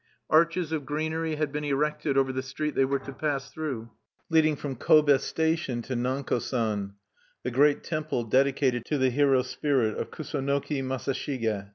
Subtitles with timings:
[0.31, 3.91] Arches of greenery had been erected over the street they were to pass through,
[4.31, 6.95] leading from Kobe station to Nanko San,
[7.43, 11.69] the great temple dedicated to the hero spirit of Kusunoki Masashige.